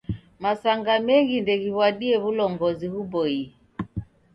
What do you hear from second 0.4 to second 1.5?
Masanga mengi